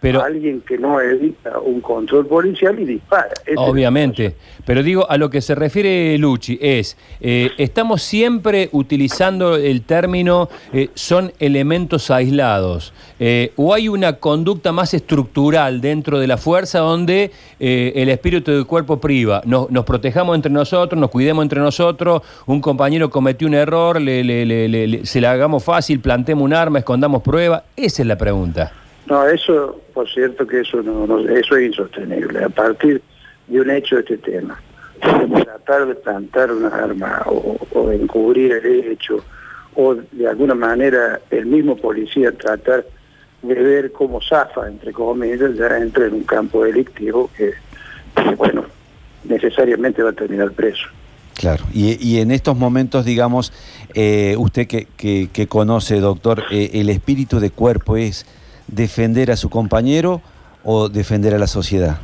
Pero, 0.03 0.21
alguien 0.21 0.59
que 0.59 0.77
no 0.77 0.99
evita 0.99 1.59
un 1.59 1.79
control 1.79 2.27
policial 2.27 2.77
y 2.77 2.83
dispara. 2.83 3.31
obviamente, 3.55 4.35
pero 4.65 4.83
digo, 4.83 5.09
a 5.09 5.15
lo 5.15 5.29
que 5.29 5.39
se 5.39 5.55
refiere 5.55 6.17
Luchi 6.17 6.59
es, 6.61 6.97
eh, 7.21 7.51
estamos 7.57 8.01
siempre 8.01 8.67
utilizando 8.73 9.55
el 9.55 9.83
término 9.83 10.49
eh, 10.73 10.89
son 10.93 11.31
elementos 11.39 12.11
aislados, 12.11 12.91
eh, 13.17 13.53
o 13.55 13.73
hay 13.73 13.87
una 13.87 14.17
conducta 14.17 14.73
más 14.73 14.93
estructural 14.93 15.79
dentro 15.79 16.19
de 16.19 16.27
la 16.27 16.35
fuerza 16.35 16.79
donde 16.79 17.31
el 17.57 18.09
espíritu 18.09 18.51
del 18.51 18.65
cuerpo 18.65 18.99
priva, 18.99 19.41
nos, 19.45 19.71
nos, 19.71 19.85
protejamos 19.85 20.35
entre 20.35 20.51
nosotros, 20.51 20.99
nos 20.99 21.11
cuidemos 21.11 21.43
entre 21.43 21.61
nosotros, 21.61 22.23
un 22.45 22.59
compañero 22.59 23.09
cometió 23.09 23.47
un 23.47 23.53
error, 23.53 24.01
le, 24.01 25.05
se 25.05 25.21
le 25.21 25.27
hagamos 25.27 25.63
fácil, 25.63 26.01
plantemos 26.01 26.43
un 26.43 26.53
arma, 26.53 26.79
escondamos 26.79 27.21
prueba, 27.21 27.63
esa 27.77 28.01
es 28.01 28.07
la 28.09 28.17
pregunta. 28.17 28.82
No, 29.05 29.27
eso, 29.27 29.81
por 29.93 30.09
cierto 30.09 30.47
que 30.47 30.61
eso 30.61 30.81
no, 30.81 31.19
eso 31.29 31.57
es 31.57 31.67
insostenible. 31.67 32.43
A 32.43 32.49
partir 32.49 33.01
de 33.47 33.61
un 33.61 33.69
hecho 33.69 33.95
de 33.97 34.01
este 34.01 34.17
tema, 34.17 34.59
tratar 34.99 35.87
de 35.87 35.95
plantar 35.95 36.51
una 36.51 36.69
arma 36.69 37.23
o, 37.25 37.91
encubrir 37.91 38.53
el 38.53 38.91
hecho, 38.91 39.23
o 39.75 39.95
de 39.95 40.27
alguna 40.27 40.55
manera 40.55 41.19
el 41.29 41.45
mismo 41.45 41.75
policía 41.75 42.31
tratar 42.31 42.85
de 43.41 43.55
ver 43.55 43.91
cómo 43.91 44.21
zafa, 44.21 44.67
entre 44.67 44.93
comillas, 44.93 45.55
ya 45.57 45.77
entra 45.77 46.05
en 46.05 46.13
un 46.13 46.23
campo 46.23 46.63
delictivo 46.63 47.29
que, 47.35 47.53
bueno, 48.37 48.65
necesariamente 49.25 50.01
va 50.01 50.11
a 50.11 50.13
terminar 50.13 50.51
preso. 50.51 50.87
Claro, 51.35 51.65
y, 51.73 52.19
en 52.19 52.31
estos 52.31 52.55
momentos, 52.55 53.03
digamos, 53.03 53.51
eh, 53.95 54.35
usted 54.37 54.67
que, 54.67 54.87
que, 54.95 55.47
conoce, 55.47 55.99
doctor, 55.99 56.43
eh, 56.51 56.69
el 56.75 56.89
espíritu 56.89 57.39
de 57.39 57.49
cuerpo 57.49 57.97
es 57.97 58.25
defender 58.73 59.31
a 59.31 59.35
su 59.35 59.49
compañero 59.49 60.21
o 60.63 60.89
defender 60.89 61.33
a 61.33 61.39
la 61.39 61.47
sociedad? 61.47 61.99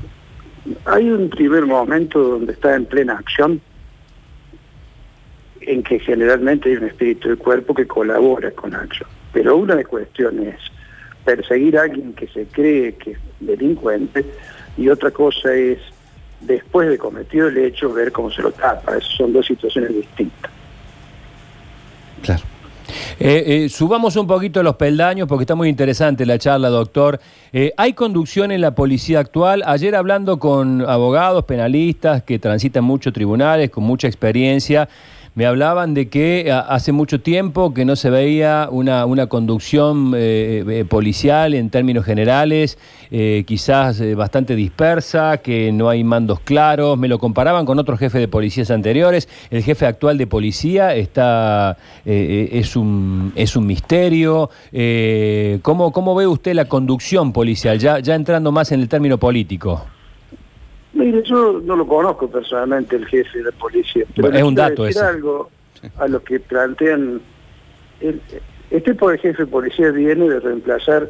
Hay 0.85 1.09
un 1.09 1.29
primer 1.29 1.65
momento 1.65 2.19
donde 2.19 2.53
está 2.53 2.75
en 2.75 2.85
plena 2.85 3.13
acción, 3.13 3.61
en 5.61 5.83
que 5.83 5.99
generalmente 5.99 6.69
hay 6.69 6.77
un 6.77 6.85
espíritu 6.85 7.29
del 7.29 7.37
cuerpo 7.37 7.73
que 7.73 7.85
colabora 7.87 8.51
con 8.51 8.71
la 8.71 8.79
acción. 8.79 9.09
Pero 9.33 9.57
una 9.57 9.75
de 9.75 9.83
las 9.83 9.89
cuestiones 9.89 10.55
es 10.55 10.71
perseguir 11.25 11.77
a 11.77 11.83
alguien 11.83 12.13
que 12.13 12.27
se 12.27 12.45
cree 12.45 12.95
que 12.95 13.11
es 13.11 13.19
delincuente 13.39 14.25
y 14.77 14.89
otra 14.89 15.11
cosa 15.11 15.53
es, 15.53 15.79
después 16.41 16.89
de 16.89 16.97
cometido 16.97 17.47
el 17.47 17.57
hecho, 17.57 17.91
ver 17.93 18.11
cómo 18.11 18.31
se 18.31 18.41
lo 18.41 18.51
tapa. 18.51 18.97
Esas 18.97 19.13
son 19.15 19.33
dos 19.33 19.45
situaciones 19.45 19.93
distintas. 19.93 20.51
Claro. 22.23 22.41
Eh, 23.19 23.65
eh, 23.65 23.69
subamos 23.69 24.15
un 24.15 24.27
poquito 24.27 24.63
los 24.63 24.75
peldaños 24.75 25.27
porque 25.27 25.43
está 25.43 25.55
muy 25.55 25.69
interesante 25.69 26.25
la 26.25 26.37
charla, 26.37 26.69
doctor. 26.69 27.19
Eh, 27.51 27.73
¿Hay 27.77 27.93
conducción 27.93 28.51
en 28.51 28.61
la 28.61 28.75
policía 28.75 29.19
actual? 29.19 29.63
Ayer 29.65 29.95
hablando 29.95 30.39
con 30.39 30.81
abogados, 30.81 31.45
penalistas 31.45 32.23
que 32.23 32.39
transitan 32.39 32.83
muchos 32.83 33.13
tribunales, 33.13 33.69
con 33.69 33.83
mucha 33.83 34.07
experiencia, 34.07 34.87
me 35.35 35.45
hablaban 35.45 35.93
de 35.93 36.09
que 36.09 36.51
hace 36.51 36.91
mucho 36.91 37.21
tiempo 37.21 37.73
que 37.73 37.85
no 37.85 37.95
se 37.95 38.09
veía 38.09 38.67
una, 38.71 39.05
una 39.05 39.27
conducción 39.27 40.13
eh, 40.15 40.63
eh, 40.67 40.85
policial 40.85 41.53
en 41.53 41.69
términos 41.69 42.05
generales, 42.05 42.77
eh, 43.11 43.43
quizás 43.45 44.01
bastante 44.15 44.55
dispersa, 44.55 45.37
que 45.37 45.71
no 45.71 45.89
hay 45.89 46.03
mandos 46.03 46.39
claros. 46.39 46.97
Me 46.97 47.07
lo 47.07 47.19
comparaban 47.19 47.65
con 47.65 47.79
otros 47.79 47.99
jefes 47.99 48.21
de 48.21 48.27
policías 48.27 48.71
anteriores. 48.71 49.29
El 49.49 49.63
jefe 49.63 49.85
actual 49.85 50.17
de 50.17 50.27
policía 50.27 50.95
está 50.95 51.77
es, 52.05 52.75
un, 52.75 53.31
es 53.35 53.55
un 53.55 53.65
misterio. 53.65 54.49
¿cómo, 55.61 55.91
¿Cómo 55.91 56.15
ve 56.15 56.27
usted 56.27 56.53
la 56.53 56.65
conducción 56.65 57.33
policial, 57.33 57.79
ya, 57.79 57.99
ya 57.99 58.15
entrando 58.15 58.51
más 58.51 58.71
en 58.71 58.81
el 58.81 58.89
término 58.89 59.17
político? 59.17 59.85
Mire, 60.99 61.23
yo 61.23 61.61
no 61.63 61.77
lo 61.77 61.87
conozco 61.87 62.29
personalmente 62.29 62.97
el 62.97 63.07
jefe 63.07 63.37
de 63.37 63.45
la 63.45 63.51
policía, 63.53 64.03
pero 64.15 64.33
es 64.33 64.43
un 64.43 64.53
dato 64.53 64.83
decir 64.83 65.01
algo 65.01 65.49
a 65.97 66.09
lo 66.09 66.21
que 66.21 66.41
plantean. 66.41 67.21
El, 68.01 68.21
este 68.69 68.93
por 68.93 69.13
el 69.13 69.19
jefe 69.19 69.45
de 69.45 69.49
policía 69.49 69.91
viene 69.91 70.27
de 70.27 70.41
reemplazar 70.41 71.09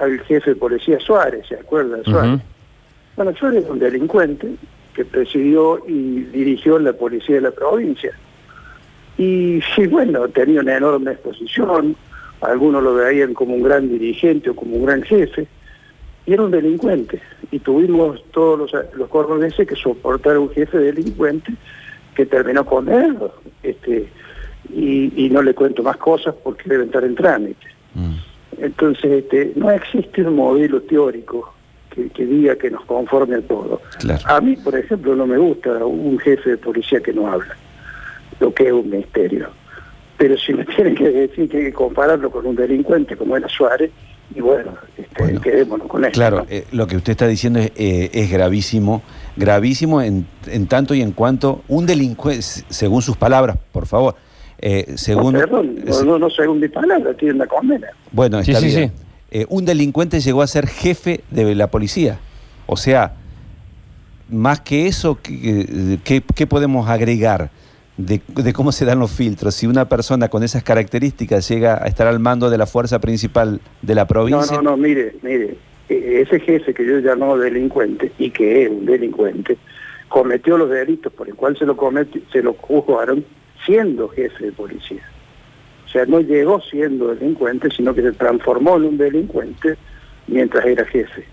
al 0.00 0.20
jefe 0.20 0.50
de 0.50 0.56
policía 0.56 1.00
Suárez, 1.00 1.48
¿se 1.48 1.56
acuerdan? 1.56 2.04
Suárez. 2.04 2.40
Bueno, 3.16 3.34
Suárez 3.34 3.64
es 3.64 3.70
un 3.70 3.80
delincuente 3.80 4.54
que 4.94 5.04
presidió 5.04 5.82
y 5.88 6.20
dirigió 6.20 6.78
la 6.78 6.92
policía 6.92 7.36
de 7.36 7.40
la 7.40 7.50
provincia. 7.50 8.12
Y 9.16 9.60
sí, 9.74 9.88
bueno, 9.88 10.28
tenía 10.28 10.60
una 10.60 10.76
enorme 10.76 11.10
exposición, 11.10 11.96
algunos 12.40 12.84
lo 12.84 12.94
veían 12.94 13.34
como 13.34 13.56
un 13.56 13.64
gran 13.64 13.88
dirigente 13.88 14.50
o 14.50 14.54
como 14.54 14.76
un 14.76 14.86
gran 14.86 15.02
jefe, 15.02 15.48
y 16.28 16.34
era 16.34 16.42
un 16.42 16.50
delincuente. 16.50 17.22
Y 17.50 17.58
tuvimos 17.58 18.22
todos 18.32 18.58
los, 18.58 18.84
los 18.94 19.08
cordobeses 19.08 19.66
que 19.66 19.74
soportar 19.74 20.36
a 20.36 20.40
un 20.40 20.50
jefe 20.50 20.76
delincuente 20.76 21.54
que 22.14 22.26
terminó 22.26 22.66
con 22.66 22.86
él, 22.90 23.16
este, 23.62 24.10
y, 24.68 25.30
no 25.32 25.40
le 25.40 25.54
cuento 25.54 25.82
más 25.82 25.96
cosas 25.96 26.34
porque 26.44 26.68
debe 26.68 26.84
estar 26.84 27.02
en 27.02 27.14
trámite. 27.14 27.66
Mm. 27.94 28.16
Entonces, 28.58 29.10
este, 29.10 29.52
no 29.56 29.70
existe 29.70 30.22
un 30.22 30.36
modelo 30.36 30.82
teórico 30.82 31.54
que, 31.88 32.26
diga 32.26 32.56
que 32.56 32.70
nos 32.70 32.84
conforme 32.84 33.36
a 33.36 33.40
todo. 33.40 33.80
A 34.26 34.40
mí, 34.42 34.54
por 34.56 34.76
ejemplo, 34.76 35.16
no 35.16 35.26
me 35.26 35.38
gusta 35.38 35.82
un 35.82 36.18
jefe 36.18 36.50
de 36.50 36.56
policía 36.58 37.00
que 37.00 37.14
no 37.14 37.26
habla, 37.26 37.56
lo 38.38 38.52
que 38.52 38.66
es 38.66 38.72
un 38.72 38.90
misterio. 38.90 39.48
Pero 40.18 40.36
si 40.36 40.52
me 40.52 40.64
tienen 40.76 40.94
que 40.94 41.08
decir 41.08 41.48
que 41.48 41.56
hay 41.56 41.64
que 41.64 41.72
compararlo 41.72 42.30
con 42.30 42.44
un 42.44 42.54
delincuente 42.54 43.16
como 43.16 43.34
era 43.34 43.48
Suárez, 43.48 43.90
y 44.34 44.40
bueno, 44.40 44.74
este, 44.96 45.40
quedémonos 45.40 45.88
con 45.88 46.04
eso. 46.04 46.12
Claro, 46.12 46.46
eh, 46.48 46.66
lo 46.72 46.86
que 46.86 46.96
usted 46.96 47.12
está 47.12 47.26
diciendo 47.26 47.58
es, 47.60 47.72
eh, 47.76 48.10
es 48.12 48.30
gravísimo, 48.30 49.02
gravísimo 49.36 50.02
en, 50.02 50.26
en, 50.46 50.66
tanto 50.66 50.94
y 50.94 51.00
en 51.02 51.12
cuanto 51.12 51.62
un 51.68 51.86
delincuente, 51.86 52.42
según 52.42 53.02
sus 53.02 53.16
palabras, 53.16 53.56
por 53.72 53.86
favor, 53.86 54.16
eh, 54.58 54.92
según... 54.96 55.34
No, 55.34 55.40
perdón, 55.40 55.76
no, 56.04 56.18
no, 56.18 56.30
según 56.30 56.60
mis 56.60 56.70
palabras, 56.70 57.16
tiene 57.16 57.34
una 57.34 57.46
condena. 57.46 57.88
Bueno, 58.12 58.38
está 58.40 58.60
bien. 58.60 58.92
un 59.48 59.64
delincuente 59.64 60.20
llegó 60.20 60.42
a 60.42 60.46
ser 60.46 60.66
jefe 60.66 61.22
de 61.30 61.54
la 61.54 61.68
policía. 61.68 62.18
O 62.66 62.76
sea, 62.76 63.14
más 64.28 64.60
que 64.60 64.86
eso, 64.86 65.18
¿qué, 65.22 66.22
qué 66.34 66.46
podemos 66.46 66.88
agregar? 66.88 67.50
De, 67.98 68.52
cómo 68.52 68.72
se 68.72 68.84
dan 68.84 69.00
los 69.00 69.10
filtros. 69.10 69.54
Si 69.54 69.66
una 69.66 69.88
persona 69.88 70.28
con 70.28 70.42
esas 70.42 70.62
características 70.62 71.46
llega 71.48 71.82
a 71.82 71.88
estar 71.88 72.06
al 72.06 72.20
mando 72.20 72.48
de 72.48 72.56
la 72.56 72.66
fuerza 72.66 73.00
principal 73.00 73.60
de 73.82 73.94
la 73.94 74.06
provincia... 74.06 74.56
No, 74.56 74.62
no, 74.62 74.70
no, 74.70 74.76
mire, 74.76 75.16
mire, 75.22 75.56
e, 75.88 76.22
ese 76.22 76.40
jefe 76.40 76.72
que 76.72 76.86
yo 76.86 76.98
llamo 76.98 77.36
delincuente 77.36 78.12
y 78.18 78.30
que 78.30 78.62
es 78.62 78.70
un 78.70 78.86
delincuente, 78.86 79.58
cometió 80.08 80.56
los 80.56 80.70
delitos 80.70 81.12
por 81.12 81.28
el 81.28 81.34
cual 81.34 81.58
se 81.58 81.66
lo, 81.66 81.76
cometió, 81.76 82.22
se 82.32 82.40
lo 82.40 82.54
juzgaron 82.54 83.24
siendo 83.66 84.08
jefe 84.08 84.46
de 84.46 84.52
policía. 84.52 85.02
O 85.84 85.88
sea, 85.88 86.06
no 86.06 86.20
llegó 86.20 86.60
siendo 86.60 87.14
delincuente, 87.14 87.68
sino 87.70 87.94
que 87.94 88.02
se 88.02 88.12
transformó 88.12 88.76
en 88.76 88.84
un 88.84 88.98
delincuente 88.98 89.76
mientras 90.28 90.64
era 90.66 90.84
jefe. 90.84 91.24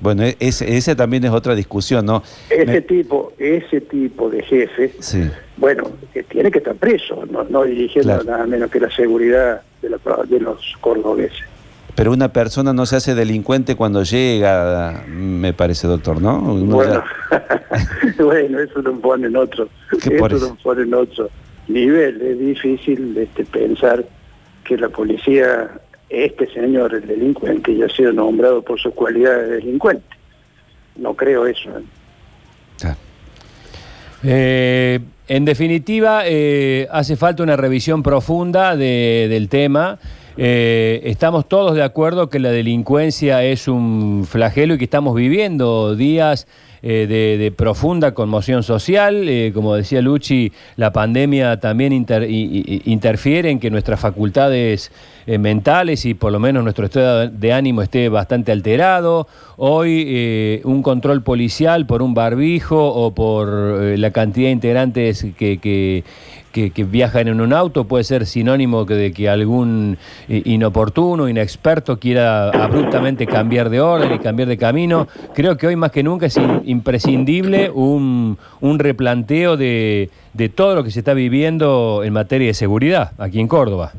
Bueno, 0.00 0.24
e, 0.24 0.36
ese, 0.40 0.76
ese 0.76 0.94
también 0.94 1.24
es 1.24 1.30
otra 1.30 1.54
discusión, 1.54 2.06
¿no? 2.06 2.22
Ese 2.50 2.82
tipo, 2.82 3.32
ese 3.38 3.80
tipo 3.80 4.30
de 4.30 4.42
jefe, 4.42 4.92
bueno, 5.56 5.90
que 6.12 6.22
tiene 6.22 6.50
que 6.50 6.58
estar 6.58 6.74
preso, 6.76 7.24
no, 7.26 7.64
dirigiendo 7.64 8.22
nada 8.24 8.46
menos 8.46 8.70
que 8.70 8.80
la 8.80 8.90
seguridad 8.90 9.62
de, 9.82 9.88
de 9.88 10.40
los 10.40 10.76
cordobeses. 10.80 11.44
Pero 11.94 12.12
una 12.12 12.32
persona 12.32 12.72
no 12.72 12.86
se 12.86 12.94
hace 12.94 13.16
delincuente 13.16 13.74
cuando 13.74 14.04
llega, 14.04 15.02
me 15.08 15.52
parece, 15.52 15.88
doctor, 15.88 16.22
¿no? 16.22 16.40
bueno, 16.40 17.02
bueno, 18.18 18.60
eso 18.60 18.80
lo 18.82 19.00
pone 19.00 19.26
en 19.26 19.36
otro, 19.36 19.68
eso 20.00 20.28
lo 20.28 20.54
pone 20.62 20.82
en 20.82 20.94
otro 20.94 21.28
nivel. 21.66 22.22
Es 22.22 22.38
difícil 22.38 23.16
este, 23.16 23.44
pensar 23.44 24.04
que 24.62 24.76
la 24.76 24.88
policía 24.88 25.70
este 26.10 26.46
señor, 26.52 26.94
el 26.94 27.06
delincuente, 27.06 27.76
ya 27.76 27.86
ha 27.86 27.88
sido 27.90 28.12
nombrado 28.12 28.62
por 28.62 28.78
su 28.80 28.90
cualidad 28.92 29.36
de 29.36 29.48
delincuente. 29.48 30.04
No 30.96 31.14
creo 31.14 31.46
eso. 31.46 31.70
¿eh? 31.78 31.82
Eh, 34.24 35.00
En 35.30 35.44
definitiva, 35.44 36.22
eh, 36.24 36.88
hace 36.90 37.14
falta 37.14 37.42
una 37.42 37.54
revisión 37.54 38.02
profunda 38.02 38.74
de- 38.76 39.26
del 39.28 39.50
tema. 39.50 39.98
Eh, 40.40 41.00
estamos 41.02 41.48
todos 41.48 41.74
de 41.74 41.82
acuerdo 41.82 42.30
que 42.30 42.38
la 42.38 42.50
delincuencia 42.50 43.42
es 43.42 43.66
un 43.66 44.24
flagelo 44.24 44.74
y 44.74 44.78
que 44.78 44.84
estamos 44.84 45.16
viviendo 45.16 45.96
días 45.96 46.46
eh, 46.80 47.08
de, 47.08 47.50
profunda 47.50 48.14
conmoción 48.14 48.62
social. 48.62 49.28
Eh, 49.28 49.50
como 49.52 49.74
decía 49.74 50.00
Luchi, 50.00 50.52
la 50.76 50.92
pandemia 50.92 51.58
también 51.58 51.92
interfiere 51.92 53.50
en 53.50 53.58
que 53.58 53.68
nuestras 53.68 53.98
facultades 53.98 54.92
mentales 55.26 56.06
y 56.06 56.14
por 56.14 56.30
lo 56.30 56.38
menos 56.38 56.62
nuestro 56.62 56.86
estado 56.86 57.28
de 57.28 57.52
ánimo 57.52 57.82
esté 57.82 58.08
bastante 58.08 58.52
alterado. 58.52 59.26
Hoy 59.56 60.62
un 60.64 60.82
control 60.84 61.22
policial 61.22 61.84
por 61.84 62.00
un 62.00 62.14
barbijo 62.14 62.86
o 62.94 63.12
por 63.12 63.48
la 63.48 64.12
cantidad 64.12 64.46
de 64.46 64.52
integrantes 64.52 65.26
que- 65.36 66.04
que- 66.58 66.70
que 66.70 66.84
viajan 66.84 67.28
en 67.28 67.40
un 67.40 67.52
auto 67.52 67.84
puede 67.84 68.04
ser 68.04 68.26
sinónimo 68.26 68.84
de 68.84 69.12
que 69.12 69.28
algún 69.28 69.96
eh, 70.28 70.42
inoportuno, 70.44 71.28
inexperto 71.28 71.98
quiera 71.98 72.50
abruptamente 72.50 73.26
cambiar 73.26 73.70
de 73.70 73.80
orden 73.80 74.12
y 74.12 74.18
cambiar 74.18 74.48
de 74.48 74.56
camino. 74.56 75.06
Creo 75.34 75.56
que 75.56 75.66
hoy 75.68 75.76
más 75.76 75.90
que 75.92 76.02
nunca 76.02 76.26
es 76.26 76.36
in- 76.36 76.62
imprescindible 76.64 77.70
un, 77.70 78.38
un 78.60 78.78
replanteo 78.78 79.56
de, 79.56 80.10
de 80.34 80.48
todo 80.48 80.74
lo 80.74 80.82
que 80.84 80.90
se 80.90 80.98
está 81.00 81.14
viviendo 81.14 82.02
en 82.04 82.12
materia 82.12 82.48
de 82.48 82.54
seguridad 82.54 83.12
aquí 83.18 83.40
en 83.40 83.48
Córdoba. 83.48 83.92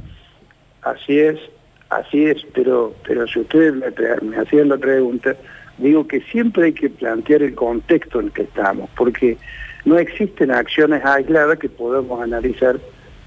Así 0.82 1.18
es, 1.20 1.38
así 1.90 2.26
es, 2.26 2.38
pero, 2.54 2.94
pero 3.08 3.28
si 3.28 3.40
ustedes 3.40 3.74
me, 3.74 3.86
me 4.30 4.38
hacían 4.38 4.70
la 4.70 4.78
pregunta, 4.78 5.36
digo 5.78 6.08
que 6.08 6.22
siempre 6.32 6.66
hay 6.66 6.74
que 6.74 6.90
plantear 6.90 7.42
el 7.42 7.56
contexto 7.56 8.20
en 8.20 8.28
el 8.28 8.32
que 8.32 8.42
estamos, 8.44 8.90
porque 8.98 9.38
no 9.86 9.98
existen 9.98 10.52
acciones 10.52 11.04
aisladas 11.06 11.58
que 11.60 11.70
podamos 11.70 12.22
analizar 12.22 12.80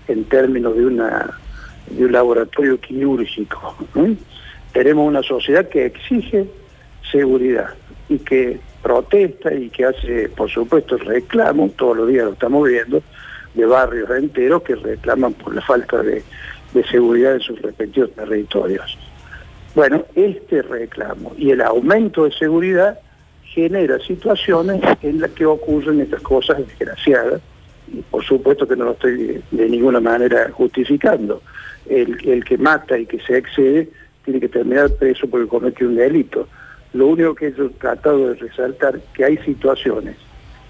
en 0.08 0.24
términos 0.24 0.76
de 0.76 0.86
una 0.86 1.38
de 1.88 2.04
un 2.04 2.12
laboratorio 2.12 2.78
quirúrgico. 2.80 3.76
¿no? 3.94 4.14
Tenemos 4.72 5.06
una 5.06 5.22
sociedad 5.22 5.68
que 5.68 5.86
exige 5.86 6.46
seguridad 7.10 7.70
y 8.08 8.18
que 8.18 8.60
protesta 8.82 9.52
y 9.52 9.68
que 9.70 9.84
hace, 9.84 10.28
por 10.30 10.50
supuesto, 10.50 10.96
reclamos, 10.96 11.74
todos 11.76 11.96
los 11.98 12.08
días 12.08 12.24
lo 12.24 12.32
estamos 12.32 12.68
viendo, 12.68 13.02
de 13.54 13.66
barrios 13.66 14.10
enteros 14.10 14.62
que 14.62 14.74
reclaman 14.74 15.34
por 15.34 15.54
la 15.54 15.60
falta 15.60 16.02
de, 16.02 16.22
de 16.72 16.84
seguridad 16.84 17.34
en 17.34 17.40
sus 17.40 17.60
respectivos 17.60 18.12
territorios. 18.12 18.98
Bueno, 19.74 20.04
este 20.14 20.62
reclamo 20.62 21.32
y 21.36 21.50
el 21.50 21.60
aumento 21.60 22.24
de 22.24 22.32
seguridad 22.32 22.98
genera 23.54 23.98
situaciones 23.98 24.80
en 25.02 25.20
las 25.20 25.30
que 25.32 25.44
ocurren 25.44 26.00
estas 26.00 26.22
cosas 26.22 26.58
desgraciadas. 26.66 27.40
Y 27.92 28.00
por 28.02 28.24
supuesto 28.24 28.66
que 28.66 28.76
no 28.76 28.86
lo 28.86 28.92
estoy 28.92 29.42
de, 29.50 29.68
ninguna 29.68 30.00
manera 30.00 30.50
justificando. 30.52 31.42
El, 31.88 32.16
el 32.28 32.44
que 32.44 32.56
mata 32.56 32.98
y 32.98 33.06
que 33.06 33.20
se 33.20 33.36
excede 33.36 33.88
tiene 34.24 34.40
que 34.40 34.48
terminar 34.48 34.90
preso 34.92 35.28
porque 35.28 35.48
comete 35.48 35.84
un 35.84 35.96
delito. 35.96 36.48
Lo 36.94 37.08
único 37.08 37.34
que 37.34 37.52
yo 37.52 37.66
he 37.66 37.70
tratado 37.70 38.28
de 38.28 38.34
resaltar 38.34 39.00
que 39.14 39.24
hay 39.24 39.36
situaciones 39.38 40.16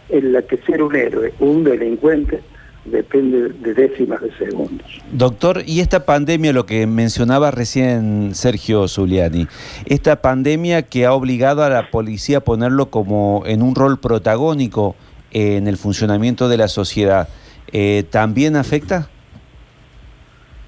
en 0.09 0.33
las 0.33 0.45
que 0.45 0.57
ser 0.59 0.83
un 0.83 0.95
héroe 0.95 1.33
un 1.39 1.65
delincuente 1.65 2.41
depende 2.85 3.49
de 3.51 3.75
décimas 3.75 4.21
de 4.21 4.33
segundos. 4.37 4.87
Doctor, 5.13 5.63
y 5.67 5.81
esta 5.81 6.05
pandemia, 6.05 6.53
lo 6.53 6.67
que 6.67 6.87
mencionaba 6.87 7.51
recién 7.51 8.35
Sergio 8.35 8.89
Zuliani, 8.89 9.47
esta 9.87 10.21
pandemia 10.21 10.83
que 10.83 11.07
ha 11.07 11.13
obligado 11.13 11.63
a 11.63 11.69
la 11.69 11.91
policía 11.91 12.39
a 12.39 12.41
ponerlo 12.41 12.91
como 12.91 13.45
en 13.47 13.63
un 13.63 13.75
rol 13.75 14.01
protagónico 14.01 14.97
en 15.31 15.69
el 15.69 15.77
funcionamiento 15.77 16.49
de 16.49 16.57
la 16.57 16.69
sociedad, 16.69 17.29
eh, 17.73 18.05
¿también 18.11 18.57
afecta? 18.57 19.09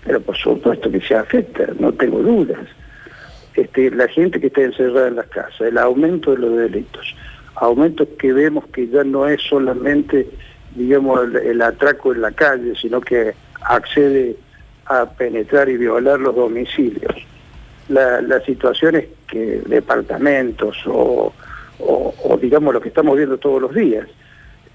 Pero 0.05 0.21
por 0.21 0.37
supuesto 0.37 0.91
que 0.91 1.01
se 1.01 1.15
afecta, 1.15 1.67
no 1.79 1.93
tengo 1.93 2.21
dudas. 2.21 2.61
Este, 3.55 3.91
la 3.91 4.09
gente 4.09 4.41
que 4.41 4.49
está 4.49 4.63
encerrada 4.63 5.09
en 5.09 5.17
las 5.17 5.27
casas, 5.27 5.61
el 5.61 5.79
aumento 5.79 6.33
de 6.33 6.39
los 6.39 6.57
delitos, 6.57 7.15
aumentos 7.55 8.09
que 8.19 8.33
vemos 8.33 8.67
que 8.73 8.89
ya 8.89 9.05
no 9.05 9.29
es 9.29 9.41
solamente, 9.43 10.29
digamos, 10.75 11.25
el, 11.25 11.37
el 11.37 11.63
atraco 11.63 12.13
en 12.13 12.21
la 12.23 12.33
calle, 12.33 12.75
sino 12.81 13.01
que 13.01 13.35
accede 13.63 14.37
a 14.87 15.07
penetrar 15.07 15.69
y 15.69 15.77
violar 15.77 16.21
los 16.21 16.35
domicilios. 16.35 17.15
La- 17.89 18.21
las 18.23 18.45
situaciones 18.45 19.07
que 19.29 19.61
departamentos 19.67 20.77
o, 20.87 21.33
o- 21.79 22.15
o, 22.25 22.37
digamos 22.39 22.73
lo 22.75 22.81
que 22.81 22.89
estamos 22.89 23.17
viendo 23.17 23.37
todos 23.39 23.61
los 23.63 23.75
días, 23.75 24.07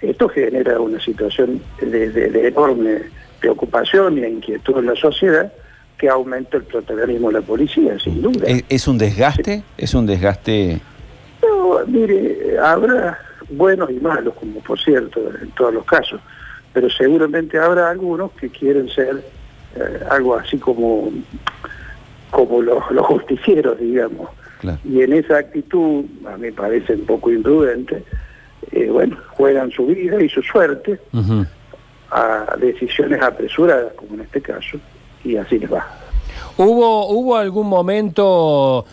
esto 0.02 0.30
genera 0.30 0.80
una 0.80 1.00
situación 1.00 1.62
de, 1.82 2.10
de- 2.10 2.30
de 2.30 2.48
enorme 2.48 3.02
preocupación 3.40 4.18
e 4.24 4.30
inquietud 4.30 4.78
en 4.80 4.86
la 4.88 4.96
sociedad 4.96 5.52
que 5.98 6.08
aumenta 6.08 6.58
el 6.58 6.64
protagonismo 6.64 7.28
de 7.30 7.34
la 7.40 7.42
policía, 7.46 7.98
sin 8.00 8.22
duda. 8.22 8.46
¿Es, 8.48 8.64
es 8.70 8.88
un 8.88 8.98
desgaste? 8.98 9.64
¿Es 9.78 9.94
un 9.94 10.06
desgaste? 10.06 10.80
No, 11.42 11.80
mire, 11.88 12.58
habrá 12.62 13.20
buenos 13.50 13.90
y 13.90 14.00
malos, 14.00 14.34
como 14.36 14.60
por 14.62 14.80
cierto, 14.80 15.20
en 15.42 15.52
todos 15.52 15.74
los 15.74 15.86
casos, 15.86 16.22
pero 16.74 16.90
seguramente 16.90 17.58
habrá 17.58 17.90
algunos 17.90 18.32
que 18.34 18.50
quieren 18.50 18.90
ser 18.90 19.24
eh, 19.76 20.04
algo 20.10 20.36
así 20.36 20.58
como, 20.58 21.12
como 22.32 22.62
los, 22.62 22.92
los 22.92 23.06
justicieros, 23.06 23.80
digamos. 23.80 24.30
Claro. 24.60 24.80
Y 24.84 25.02
en 25.02 25.14
esa 25.14 25.38
actitud, 25.38 26.06
a 26.28 26.36
mí 26.38 26.48
me 26.48 26.52
parece 26.52 26.94
un 26.94 27.06
poco 27.06 27.32
imprudente, 27.32 28.04
eh, 28.72 28.90
bueno, 28.90 29.18
juegan 29.30 29.72
su 29.72 29.88
vida 29.88 30.22
y 30.22 30.30
su 30.30 30.42
suerte 30.42 31.00
a 32.12 32.56
decisiones 32.60 33.22
apresuradas, 33.22 33.94
como 33.94 34.16
en 34.16 34.22
este 34.22 34.42
caso, 34.42 34.78
y 35.24 35.38
así 35.38 35.60
les 35.60 35.72
va. 35.72 35.88
¿Hubo, 36.58 37.08
¿Hubo 37.10 37.38
algún 37.38 37.68
momento 37.68 38.86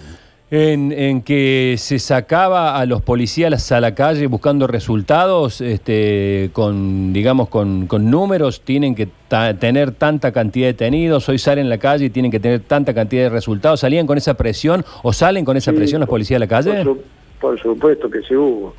en, 0.51 0.93
en 0.93 1.23
que 1.23 1.75
se 1.79 1.99
sacaba 1.99 2.79
a 2.79 2.87
los 2.87 3.03
policías 3.03 3.73
a 3.73 3.81
la 3.81 3.95
calle 3.97 4.27
buscando 4.29 4.67
resultados, 4.69 5.61
este, 5.61 6.51
con, 6.53 7.13
digamos, 7.13 7.49
con, 7.49 7.87
con 7.89 8.11
números? 8.11 8.61
Tienen 8.61 8.95
que 8.95 9.09
ta- 9.29 9.55
tener 9.55 9.91
tanta 9.93 10.31
cantidad 10.33 10.67
de 10.69 10.73
detenidos, 10.75 11.29
hoy 11.29 11.39
salen 11.39 11.67
a 11.67 11.71
la 11.71 11.79
calle 11.79 12.05
y 12.07 12.11
tienen 12.11 12.31
que 12.31 12.39
tener 12.39 12.61
tanta 12.61 12.95
cantidad 12.95 13.25
de 13.25 13.29
resultados. 13.31 13.81
¿Salían 13.81 14.07
con 14.07 14.19
esa 14.19 14.35
presión 14.35 14.85
o 15.03 15.13
salen 15.13 15.45
con 15.45 15.57
esa 15.57 15.73
Sí, 15.73 15.77
presión 15.77 16.01
los 16.01 16.09
policías 16.09 16.37
a 16.37 16.41
la 16.41 16.47
calle? 16.49 16.85
Por, 16.85 16.85
su- 16.85 17.03
por 17.41 17.61
supuesto 17.61 18.09
que 18.09 18.23
se 18.23 18.37
hubo, 18.37 18.75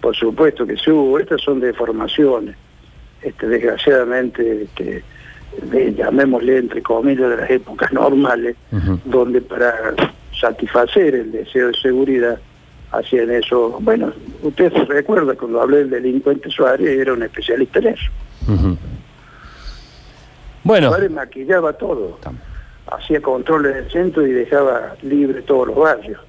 por 0.00 0.16
supuesto 0.16 0.66
que 0.66 0.76
se 0.78 0.90
hubo. 0.90 1.18
Estas 1.18 1.42
son 1.42 1.60
deformaciones, 1.60 2.56
este, 3.22 3.46
desgraciadamente, 3.46 4.62
este, 4.62 5.04
de- 5.70 5.94
llamémosle 5.94 6.56
entre 6.58 6.80
comillas, 6.82 7.28
de 7.28 7.36
las 7.36 7.50
épocas 7.50 7.92
normales, 7.94 8.56
donde 9.04 9.42
para 9.42 9.74
satisfacer 10.40 11.14
el 11.14 11.32
deseo 11.32 11.68
de 11.68 11.74
seguridad 11.74 12.38
hacían 12.92 13.30
eso. 13.30 13.78
Bueno, 13.80 14.12
usted 14.42 14.72
se 14.72 14.84
recuerda 14.84 15.34
cuando 15.34 15.60
hablé 15.60 15.78
del 15.78 15.90
delincuente 15.90 16.50
Suárez, 16.50 16.88
era 16.98 17.12
un 17.12 17.22
especialista 17.22 17.78
en 17.78 17.86
eso. 17.88 18.10
Bueno, 20.64 20.88
Suárez 20.88 21.10
maquillaba 21.10 21.72
todo. 21.74 22.18
Hacía 22.86 23.20
controles 23.20 23.74
del 23.74 23.90
centro 23.90 24.26
y 24.26 24.32
dejaba 24.32 24.96
libre 25.02 25.42
todos 25.42 25.68
los 25.68 25.76
barrios. 25.76 26.20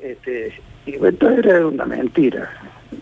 Este, 0.00 0.52
y 0.86 1.04
esto 1.04 1.28
era 1.30 1.66
una 1.66 1.84
mentira. 1.84 2.50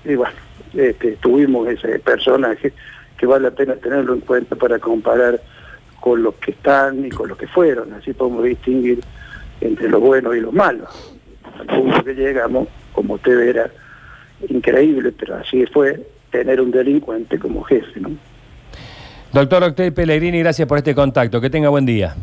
Y 0.05 0.15
bueno, 0.15 0.35
este, 0.75 1.13
tuvimos 1.17 1.69
ese 1.69 1.99
personaje 1.99 2.73
que 3.19 3.27
vale 3.27 3.45
la 3.45 3.51
pena 3.51 3.77
tenerlo 3.77 4.15
en 4.15 4.21
cuenta 4.21 4.57
para 4.57 4.79
comparar 4.79 5.41
con 6.01 6.23
los 6.23 6.35
que 6.37 6.53
están 6.53 7.05
y 7.05 7.11
con 7.11 7.29
los 7.29 7.37
que 7.37 7.47
fueron. 7.47 7.93
Así 7.93 8.15
podemos 8.15 8.45
distinguir 8.45 9.01
entre 9.61 9.89
los 9.89 10.01
buenos 10.01 10.37
y 10.37 10.41
los 10.41 10.53
malos. 10.53 10.89
Al 11.59 11.67
punto 11.67 12.05
que 12.05 12.15
llegamos, 12.15 12.69
como 12.93 13.15
usted 13.15 13.37
verá, 13.37 13.71
increíble, 14.49 15.13
pero 15.13 15.37
así 15.37 15.65
fue, 15.67 16.07
tener 16.31 16.61
un 16.61 16.71
delincuente 16.71 17.39
como 17.39 17.63
jefe. 17.63 18.01
¿no? 18.01 18.11
doctor 19.33 19.63
Octavio 19.63 19.95
Pellegrini, 19.95 20.41
gracias 20.41 20.67
por 20.67 20.79
este 20.79 20.95
contacto. 20.95 21.41
Que 21.41 21.51
tenga 21.51 21.69
buen 21.69 21.87
día. 21.87 22.15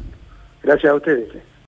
Gracias 0.64 0.92
a 0.92 0.96
ustedes. 0.96 1.30